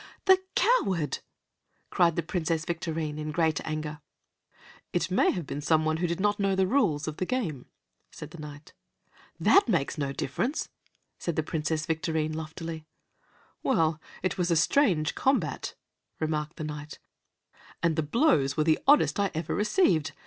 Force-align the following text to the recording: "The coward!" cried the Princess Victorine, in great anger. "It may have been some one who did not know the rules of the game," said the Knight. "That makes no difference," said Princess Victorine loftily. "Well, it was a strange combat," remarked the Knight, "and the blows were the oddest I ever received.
"The 0.25 0.41
coward!" 0.55 1.19
cried 1.91 2.15
the 2.15 2.23
Princess 2.23 2.65
Victorine, 2.65 3.19
in 3.19 3.31
great 3.31 3.61
anger. 3.67 4.01
"It 4.93 5.11
may 5.11 5.29
have 5.29 5.45
been 5.45 5.61
some 5.61 5.85
one 5.85 5.97
who 5.97 6.07
did 6.07 6.19
not 6.19 6.39
know 6.39 6.55
the 6.55 6.65
rules 6.65 7.07
of 7.07 7.17
the 7.17 7.25
game," 7.27 7.67
said 8.09 8.31
the 8.31 8.39
Knight. 8.39 8.73
"That 9.39 9.69
makes 9.69 9.99
no 9.99 10.11
difference," 10.11 10.69
said 11.19 11.39
Princess 11.45 11.85
Victorine 11.85 12.33
loftily. 12.33 12.87
"Well, 13.61 14.01
it 14.23 14.39
was 14.39 14.49
a 14.49 14.55
strange 14.55 15.13
combat," 15.13 15.75
remarked 16.19 16.55
the 16.55 16.63
Knight, 16.63 16.97
"and 17.83 17.95
the 17.95 18.01
blows 18.01 18.57
were 18.57 18.63
the 18.63 18.79
oddest 18.87 19.19
I 19.19 19.29
ever 19.35 19.53
received. 19.53 20.13